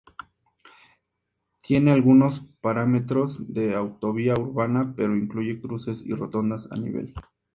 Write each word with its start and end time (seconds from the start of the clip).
Tiene 1.61 1.91
algunos 1.91 2.39
parámetros 2.59 3.53
de 3.53 3.75
autovía 3.75 4.33
urbana, 4.33 4.95
pero 4.97 5.15
incluye 5.15 5.61
cruces 5.61 6.01
y 6.03 6.15
rotondas 6.15 6.71
a 6.71 6.75
nivel. 6.77 7.13